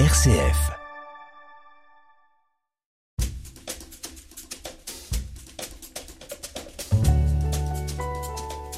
[0.00, 0.72] RCF.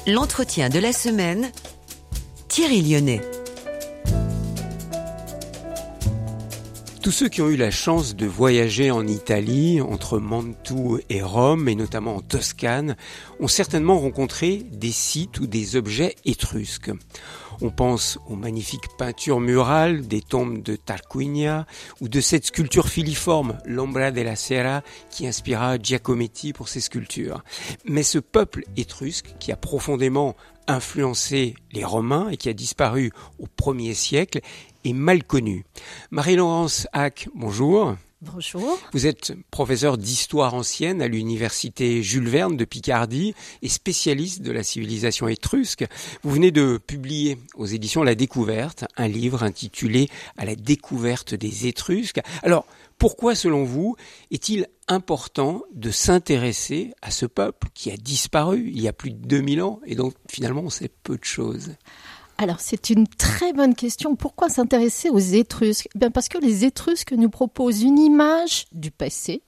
[0.05, 1.51] L'entretien de la semaine,
[2.49, 3.21] Thierry Lyonnais.
[7.07, 11.69] Tous ceux qui ont eu la chance de voyager en Italie, entre Mantoue et Rome,
[11.69, 12.97] et notamment en Toscane,
[13.39, 16.91] ont certainement rencontré des sites ou des objets étrusques.
[17.61, 21.65] On pense aux magnifiques peintures murales des tombes de Tarquinia
[22.01, 27.41] ou de cette sculpture filiforme, l'Ombra della Sera, qui inspira Giacometti pour ses sculptures.
[27.85, 30.35] Mais ce peuple étrusque, qui a profondément
[30.67, 34.41] influencé les Romains et qui a disparu au 1er siècle,
[34.83, 35.65] est mal connu.
[36.11, 37.95] Marie-Laurence Hack, bonjour.
[38.21, 38.79] Bonjour.
[38.93, 44.63] Vous êtes professeur d'histoire ancienne à l'université Jules Verne de Picardie et spécialiste de la
[44.63, 45.85] civilisation étrusque.
[46.23, 51.67] Vous venez de publier aux éditions La Découverte un livre intitulé À la découverte des
[51.67, 52.19] Étrusques.
[52.41, 52.65] Alors,
[52.97, 53.95] pourquoi, selon vous,
[54.31, 59.27] est-il important de s'intéresser à ce peuple qui a disparu il y a plus de
[59.27, 61.75] 2000 ans et dont finalement on sait peu de choses?
[62.37, 64.15] Alors c'est une très bonne question.
[64.15, 65.89] Pourquoi s'intéresser aux Étrusques?
[65.95, 69.41] Eh Bien parce que les Étrusques nous proposent une image du passé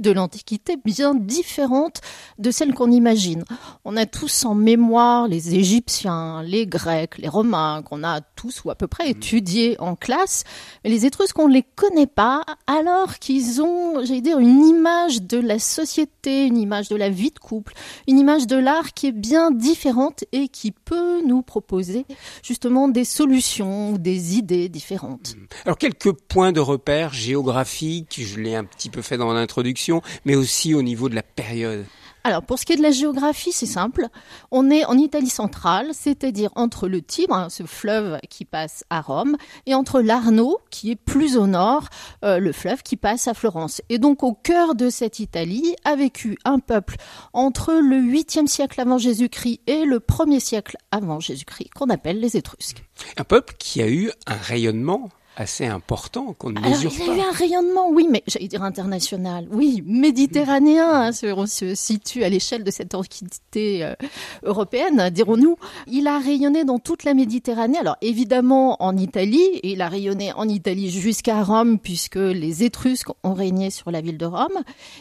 [0.00, 2.00] de l'Antiquité bien différente
[2.38, 3.44] de celle qu'on imagine.
[3.84, 8.70] On a tous en mémoire les Égyptiens, les Grecs, les Romains, qu'on a tous ou
[8.70, 10.44] à peu près étudiés en classe,
[10.84, 15.22] mais les Étrusques, on ne les connaît pas, alors qu'ils ont, j'allais dire, une image
[15.22, 17.74] de la société, une image de la vie de couple,
[18.08, 22.06] une image de l'art qui est bien différente et qui peut nous proposer
[22.42, 25.34] justement des solutions ou des idées différentes.
[25.64, 29.81] Alors quelques points de repère géographiques, je l'ai un petit peu fait dans l'introduction,
[30.24, 31.84] mais aussi au niveau de la période
[32.24, 34.06] alors, pour ce qui est de la géographie, c'est simple.
[34.52, 39.00] On est en Italie centrale, c'est-à-dire entre le Tibre, hein, ce fleuve qui passe à
[39.00, 41.88] Rome, et entre l'Arno, qui est plus au nord,
[42.24, 43.82] euh, le fleuve qui passe à Florence.
[43.88, 46.94] Et donc, au cœur de cette Italie a vécu un peuple
[47.32, 52.36] entre le 8e siècle avant Jésus-Christ et le 1er siècle avant Jésus-Christ, qu'on appelle les
[52.36, 52.84] Étrusques.
[53.16, 56.96] Un peuple qui a eu un rayonnement assez important qu'on ne mesure pas.
[57.00, 61.08] Il y a eu un rayonnement, oui, mais j'allais dire international, oui, méditerranéen.
[61.08, 63.94] Hein, on se situe à l'échelle de cette entité euh,
[64.42, 65.56] européenne, dirons-nous.
[65.86, 67.78] Il a rayonné dans toute la Méditerranée.
[67.78, 73.10] Alors évidemment en Italie, et il a rayonné en Italie jusqu'à Rome, puisque les Étrusques
[73.22, 74.58] ont régné sur la ville de Rome.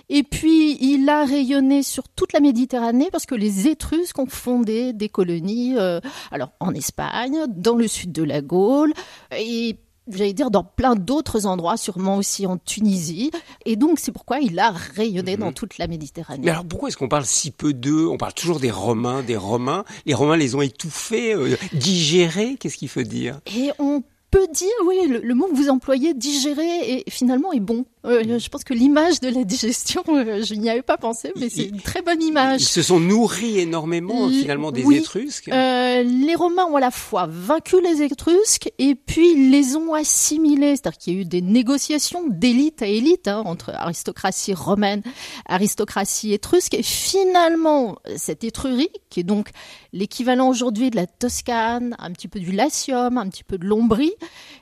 [0.09, 4.94] Et puis il a rayonné sur toute la Méditerranée parce que les Étrusques ont fondé
[4.94, 6.00] des colonies, euh,
[6.31, 8.94] alors en Espagne, dans le sud de la Gaule,
[9.38, 9.78] et
[10.09, 13.31] j'allais dire, dans plein d'autres endroits, sûrement aussi en Tunisie.
[13.66, 15.53] Et donc, c'est pourquoi il a rayonné dans mhm.
[15.53, 16.41] toute la Méditerranée.
[16.44, 18.07] Mais alors, pourquoi est-ce qu'on parle si peu d'eux?
[18.07, 19.84] On parle toujours des Romains, des Romains.
[20.06, 22.57] Les Romains les ont étouffés, euh, digérés.
[22.59, 23.40] Qu'est-ce qu'il faut dire?
[23.56, 27.85] Et on peut dire, oui, le, mot que vous employez, digérer, et finalement est bon.
[28.03, 31.50] Euh, je pense que l'image de la digestion, euh, je n'y avais pas pensé, mais
[31.50, 32.62] c'est une très bonne image.
[32.62, 35.50] Ils se sont nourris énormément finalement des Étrusques.
[35.50, 40.75] Euh, les Romains ont à la fois vaincu les Étrusques et puis les ont assimilés,
[40.75, 45.03] c'est-à-dire qu'il y a eu des négociations d'élite à élite hein, entre aristocratie romaine,
[45.45, 49.50] aristocratie étrusque, et finalement cette Étrurie, qui est donc
[49.94, 54.13] l'équivalent aujourd'hui de la Toscane, un petit peu du Latium, un petit peu de l'Ombrie,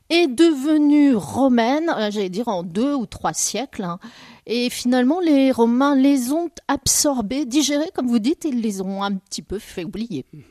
[0.10, 3.84] est devenue romaine, j'allais dire en deux ou trois siècles.
[3.84, 4.00] Hein.
[4.46, 9.14] Et finalement, les Romains les ont absorbés, digérés, comme vous dites, et les ont un
[9.14, 10.26] petit peu fait oublier.
[10.34, 10.44] Mhm.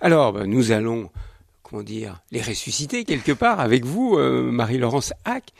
[0.00, 1.10] Alors, ben, nous allons,
[1.62, 5.52] comment dire, les ressusciter quelque part avec vous, euh, Marie-Laurence Hack.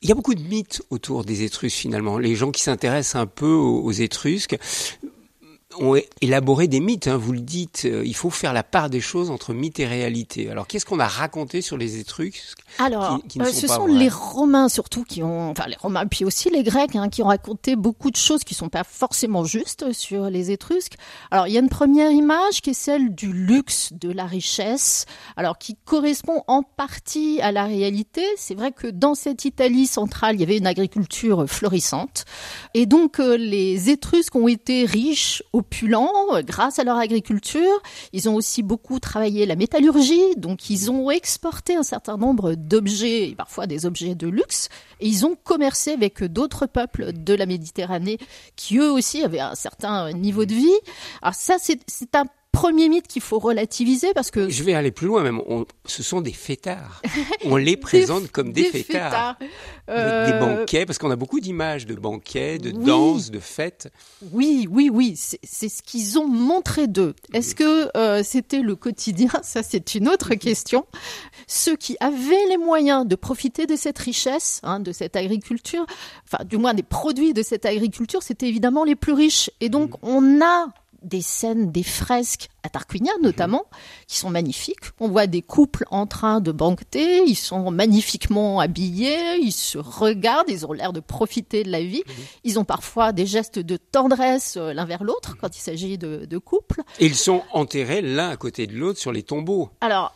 [0.00, 2.18] Il y a beaucoup de mythes autour des Étrusques finalement.
[2.18, 4.56] Les gens qui s'intéressent un peu aux Étrusques
[5.80, 9.00] ont élaboré des mythes, hein, vous le dites, euh, il faut faire la part des
[9.00, 10.50] choses entre mythe et réalité.
[10.50, 15.04] Alors qu'est-ce qu'on a raconté sur les Étrusques Alors, euh, ce sont les Romains surtout
[15.04, 18.16] qui ont, enfin les Romains, puis aussi les Grecs, hein, qui ont raconté beaucoup de
[18.16, 20.96] choses qui sont pas forcément justes sur les Étrusques.
[21.30, 25.06] Alors il y a une première image qui est celle du luxe, de la richesse,
[25.36, 28.22] alors qui correspond en partie à la réalité.
[28.36, 32.24] C'est vrai que dans cette Italie centrale, il y avait une agriculture florissante,
[32.74, 35.42] et donc euh, les Étrusques ont été riches
[35.82, 37.82] euh, grâce à leur agriculture.
[38.12, 43.34] Ils ont aussi beaucoup travaillé la métallurgie, donc ils ont exporté un certain nombre d'objets,
[43.36, 44.68] parfois des objets de luxe,
[45.00, 48.18] et ils ont commercé avec d'autres peuples de la Méditerranée
[48.56, 50.78] qui eux aussi avaient un certain niveau de vie.
[51.22, 52.24] Alors ça, c'est un
[52.58, 54.48] premier mythe qu'il faut relativiser parce que...
[54.48, 55.40] Je vais aller plus loin même.
[55.86, 57.02] ce sont des fêtards.
[57.44, 59.36] On les présente comme des, fêtards.
[59.38, 59.46] Des
[59.90, 63.92] euh, banquets, parce qu'on a beaucoup d'images de banquets, de danses, de fêtes.
[64.32, 65.14] Oui, oui, oui.
[65.16, 67.14] C'est ce qu'ils ont montré d'eux.
[67.32, 69.30] Est-ce que euh, c'était le quotidien?
[69.42, 70.84] Ça, c'est une autre question.
[71.46, 75.86] Ceux qui avaient les moyens de profiter de cette richesse, hein, de cette agriculture,
[76.24, 79.48] enfin, du moins des produits de cette agriculture, c'était évidemment les plus riches.
[79.60, 80.66] Et donc, on a
[81.02, 83.64] des scènes, des fresques à Tarquinia notamment,
[84.06, 84.92] qui sont magnifiques.
[85.00, 90.50] On voit des couples en train de banqueter, ils sont magnifiquement habillés, ils se regardent,
[90.50, 92.02] ils ont l'air de profiter de la vie.
[92.44, 96.24] Ils ont parfois des gestes de tendresse euh, l'un vers l'autre quand il s'agit de,
[96.24, 96.82] de couples.
[96.98, 99.70] Et ils sont enterrés l'un à côté de l'autre sur les tombeaux.
[99.80, 100.14] Alors,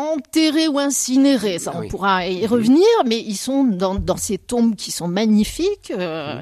[0.00, 4.74] enterrés ou incinérés, ça on pourra y revenir, mais ils sont dans, dans ces tombes
[4.76, 6.40] qui sont magnifiques, euh,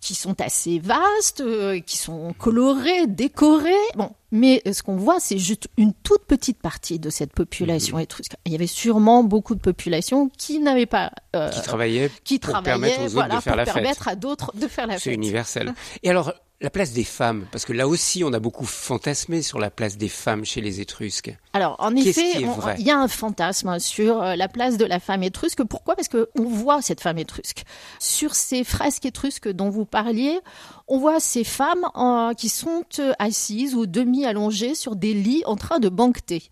[0.00, 3.72] qui sont assez vastes, euh, qui sont colorées, décorées.
[3.94, 8.02] Bon, mais ce qu'on voit, c'est juste une toute petite partie de cette population mhm.
[8.02, 8.32] étrusque.
[8.46, 12.62] Il y avait sûrement beaucoup de populations qui n'avaient pas euh, qui travaillaient qui pour
[12.62, 15.02] permettre aux autres de faire la permettre à d'autres de faire la fête.
[15.02, 15.74] C'est universel.
[16.02, 16.32] Et alors
[16.62, 19.96] la place des femmes, parce que là aussi on a beaucoup fantasmé sur la place
[19.96, 21.36] des femmes chez les Étrusques.
[21.52, 22.40] Alors en effet,
[22.78, 25.64] il y a un fantasme sur euh, la place de la femme étrusque.
[25.64, 25.96] Pourquoi?
[25.96, 27.64] Parce que on voit cette femme étrusque
[27.98, 30.38] sur ces fresques étrusques dont vous parliez.
[30.86, 35.42] On voit ces femmes euh, qui sont euh, assises ou demi allongées sur des lits
[35.46, 36.48] en train de banqueter.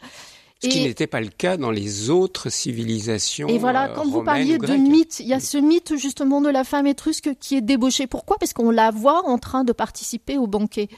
[0.62, 3.48] Ce qui n'était pas le cas dans les autres civilisations.
[3.48, 6.64] Et voilà, quand vous parliez de mythe, il y a ce mythe justement de la
[6.64, 8.06] femme étrusque qui est débauchée.
[8.06, 8.36] Pourquoi?
[8.38, 10.88] Parce qu'on la voit en train de participer au banquet.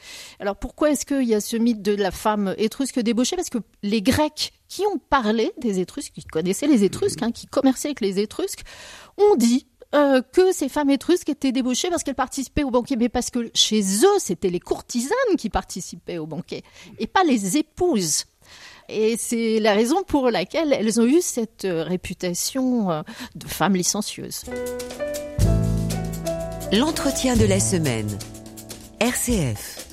[0.41, 3.37] Alors pourquoi est-ce qu'il y a ce mythe de la femme étrusque débauchée?
[3.37, 7.47] Parce que les Grecs qui ont parlé des Étrusques, qui connaissaient les Étrusques, hein, qui
[7.47, 8.63] commerçaient avec les Étrusques,
[9.19, 13.11] ont dit euh, que ces femmes étrusques étaient débauchées parce qu'elles participaient au banquet, mais
[13.11, 16.63] parce que chez eux, c'était les courtisanes qui participaient au banquet,
[16.99, 18.25] et pas les épouses.
[18.89, 23.03] Et c'est la raison pour laquelle elles ont eu cette euh, réputation euh,
[23.35, 24.45] de femmes licencieuses.
[26.73, 28.19] L'entretien de la semaine.
[29.01, 29.87] RCF.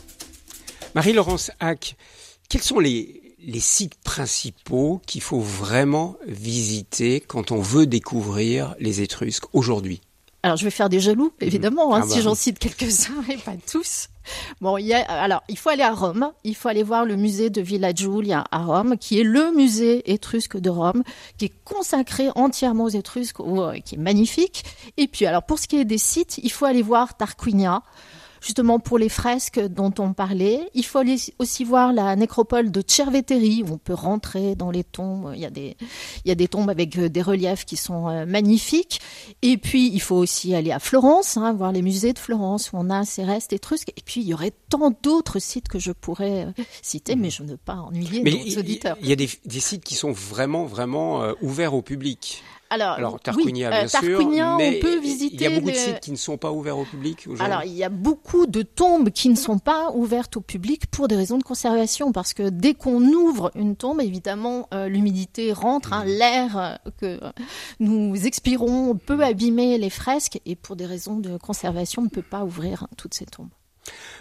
[0.95, 1.95] Marie-Laurence Hack,
[2.47, 9.01] quels sont les, les sites principaux qu'il faut vraiment visiter quand on veut découvrir les
[9.01, 10.01] Étrusques aujourd'hui?
[10.41, 13.36] Alors, je vais faire des jaloux, évidemment, hein, ah si bah j'en cite quelques-uns et
[13.36, 14.07] pas tous.
[14.62, 16.31] Bon, il y a, alors, il faut aller à Rome.
[16.45, 20.09] Il faut aller voir le musée de Villa Giulia à Rome, qui est le musée
[20.12, 21.03] étrusque de Rome,
[21.38, 23.41] qui est consacré entièrement aux Étrusques,
[23.83, 24.63] qui est magnifique.
[24.95, 27.83] Et puis, alors, pour ce qui est des sites, il faut aller voir Tarquinia
[28.41, 30.69] justement pour les fresques dont on parlait.
[30.74, 31.01] Il faut
[31.39, 35.31] aussi voir la nécropole de Cerveteri, où on peut rentrer dans les tombes.
[35.36, 35.75] Il y a des,
[36.25, 39.01] il y a des tombes avec euh, des reliefs qui sont euh, magnifiques.
[39.41, 42.77] Et puis, il faut aussi aller à Florence, hein, voir les musées de Florence, où
[42.77, 43.91] on a ces restes étrusques.
[43.97, 47.44] Et puis, il y aurait tant d'autres sites que je pourrais euh, citer, mais je
[47.44, 48.97] ne veux pas ennuyer nos auditeurs.
[49.01, 52.44] Il y a des, des, sites qui sont vraiment, vraiment ouverts au public.
[52.69, 55.36] Alors, Tarquinia, bien sûr, mais on peut visiter.
[55.36, 57.45] Il y a beaucoup de sites qui ne sont pas ouverts au public aujourd'hui.
[57.45, 61.07] Alors, il y a beaucoup de tombes qui ne sont pas ouvertes au public pour
[61.07, 65.94] des raisons de conservation, parce que dès qu'on ouvre une tombe, évidemment, euh, l'humidité rentre,
[65.94, 67.19] hein, l'air euh, que
[67.80, 72.21] nous expirons peut abîmer les fresques, et pour des raisons de conservation, on ne peut
[72.21, 73.50] pas ouvrir hein, toutes ces tombes.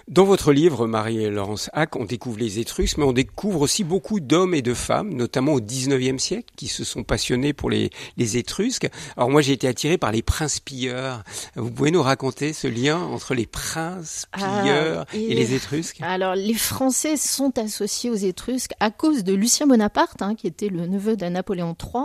[0.08, 4.54] Dans votre livre, Marie-Laurence Hack, on découvre les Étrusques, mais on découvre aussi beaucoup d'hommes
[4.54, 8.88] et de femmes, notamment au XIXe siècle, qui se sont passionnés pour les, les Étrusques.
[9.18, 11.24] Alors moi, j'ai été attiré par les princes pilleurs.
[11.56, 15.98] Vous pouvez nous raconter ce lien entre les princes ah, pilleurs et, les Étrusques?
[16.00, 20.70] Alors, les Français sont associés aux Étrusques à cause de Lucien Bonaparte, hein, qui était
[20.70, 22.04] le neveu de Napoléon III.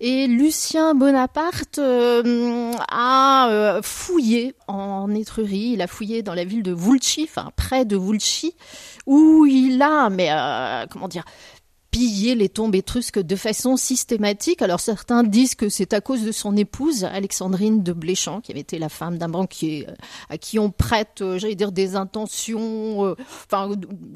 [0.00, 3.09] Et Lucien Bonaparte euh, a
[3.82, 8.54] fouillé en Étrurie, il a fouillé dans la ville de Vulci, enfin près de Vulci,
[9.06, 11.24] où il a, mais euh, comment dire,
[11.90, 14.62] piller les tombes étrusques de façon systématique.
[14.62, 18.60] Alors certains disent que c'est à cause de son épouse, Alexandrine de Bléchamp, qui avait
[18.60, 19.94] été la femme d'un banquier, euh,
[20.28, 23.70] à qui on prête, euh, j'allais dire, des intentions, euh, enfin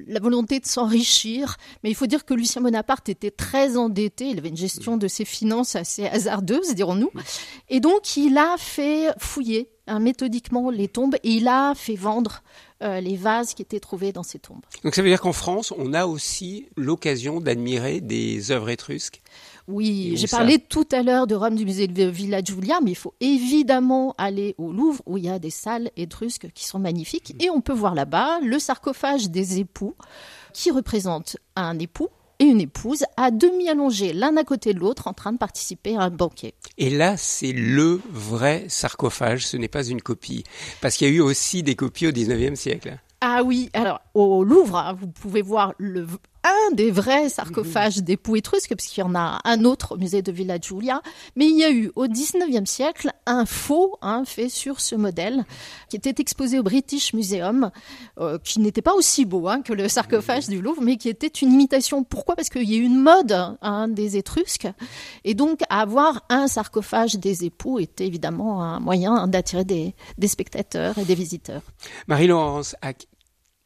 [0.07, 1.57] la volonté de s'enrichir.
[1.83, 5.09] Mais il faut dire que Lucien Bonaparte était très endetté, il avait une gestion de
[5.09, 7.11] ses finances assez hasardeuse, dirons-nous.
[7.69, 12.43] Et donc il a fait fouiller hein, méthodiquement les tombes et il a fait vendre
[12.85, 14.63] euh, les vases qui étaient trouvés dans ces tombes.
[14.83, 19.23] Donc ça veut dire qu'en France, on a aussi l'occasion d'admirer des œuvres étrusques
[19.67, 22.97] oui, j'ai parlé tout à l'heure de Rome du musée de Villa Giulia, mais il
[22.97, 27.35] faut évidemment aller au Louvre où il y a des salles étrusques qui sont magnifiques.
[27.41, 29.95] Et on peut voir là-bas le sarcophage des époux
[30.53, 35.07] qui représente un époux et une épouse à demi allongés l'un à côté de l'autre
[35.09, 36.55] en train de participer à un banquet.
[36.79, 40.45] Et là, c'est le vrai sarcophage, ce n'est pas une copie.
[40.81, 42.99] Parce qu'il y a eu aussi des copies au 19e siècle.
[43.21, 46.07] Ah oui, alors au Louvre, hein, vous pouvez voir le,
[46.45, 50.31] un des vrais sarcophages d'époux étrusques, puisqu'il y en a un autre au musée de
[50.31, 51.01] Villa Giulia,
[51.37, 55.45] mais il y a eu au 19e siècle un faux hein, fait sur ce modèle
[55.89, 57.71] qui était exposé au British Museum,
[58.21, 61.27] euh, qui n'était pas aussi beau hein, que le sarcophage du Louvre, mais qui était
[61.27, 62.05] une imitation.
[62.05, 62.37] Pourquoi?
[62.37, 64.69] Parce qu'il y a eu une mode hein, des Étrusques,
[65.25, 70.99] et donc avoir un sarcophage des époux était évidemment un moyen d'attirer des, des spectateurs
[70.99, 71.63] et des visiteurs.
[72.07, 72.77] Marie-Laurence,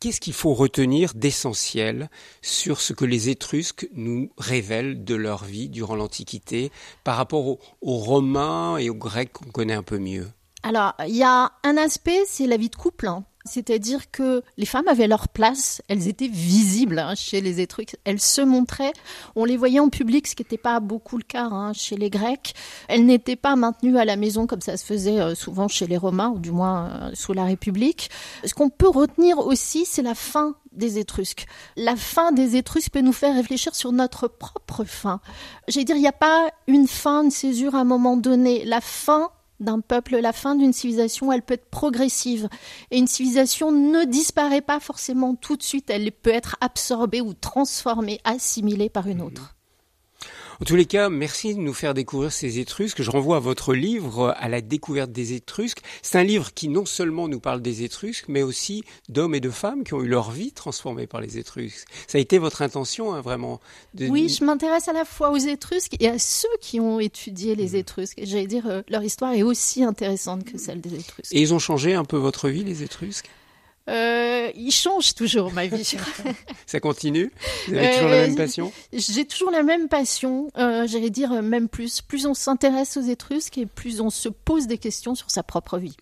[0.01, 2.09] Qu'est-ce qu'il faut retenir d'essentiel
[2.41, 6.71] sur ce que les Étrusques nous révèlent de leur vie durant l'Antiquité
[7.03, 10.29] par rapport aux, Romains et aux Grecs qu'on connaît un peu mieux?
[10.63, 13.09] Alors, il y a un aspect, c'est la vie de couple.
[13.09, 13.25] Hein.
[13.51, 18.21] C'est-à-dire que les femmes avaient leur place, elles étaient visibles hein, chez les Étrusques, elles
[18.21, 18.93] se montraient,
[19.37, 22.11] on les voyait en public, ce qui n'était pas beaucoup le cas hein, chez les
[22.11, 22.55] Grecs.
[22.89, 25.97] Elles n'étaient pas maintenues à la maison comme ça se faisait euh, souvent chez les
[25.97, 28.11] Romains, ou du moins euh, sous la République.
[28.45, 31.47] Ce qu'on peut retenir aussi, c'est la fin des Étrusques.
[31.77, 35.21] La fin des Étrusques peut nous faire réfléchir sur notre propre fin.
[35.67, 38.65] J'ai dire, il n'y a pas une fin, une césure à un moment donné.
[38.65, 42.49] La fin d'un peuple, la fin d'une civilisation, elle peut être progressive.
[42.91, 47.35] Et une civilisation ne disparaît pas forcément tout de suite, elle peut être absorbée ou
[47.35, 49.58] transformée, assimilée par une autre.
[50.61, 53.01] En tous les cas, merci de nous faire découvrir ces Étrusques.
[53.01, 55.83] Je renvoie à votre livre, à la découverte des Étrusques.
[56.03, 59.51] C'est un livre qui non seulement nous parle des Étrusques, mais aussi d'hommes et de
[59.51, 61.87] femmes qui ont eu leur vie transformée par les Étrusques.
[62.09, 63.61] Ça a été votre intention, hein, vraiment
[64.01, 67.71] Oui, je m'intéresse à la fois aux Étrusques et à ceux qui ont étudié les
[67.71, 67.77] mmh.
[67.77, 68.21] Étrusques.
[68.25, 71.33] J'allais dire, euh, leur histoire est aussi intéressante que celle des Étrusques.
[71.33, 73.31] Et ils ont changé un peu votre vie, les Étrusques?
[73.89, 75.97] Euh, il change toujours ma vie.
[76.67, 77.33] Ça continue?
[77.67, 78.73] Vous avez toujours la même euh, passion?
[78.93, 80.51] J'ai toujours la même passion.
[80.59, 82.03] Euh, J'allais dire même plus.
[82.03, 85.79] Plus on s'intéresse aux Étrusques et plus on se pose des questions sur sa propre
[85.79, 85.97] vie.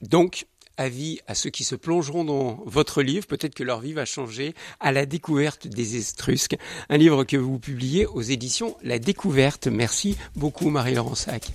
[0.00, 4.04] Donc, avis à ceux qui se plongeront dans votre livre, peut-être que leur vie va
[4.04, 6.56] changer à la découverte des Étrusques.
[6.88, 9.66] Un livre que vous publiez aux éditions La Découverte.
[9.66, 11.52] Merci beaucoup Marie-Laurence Sac.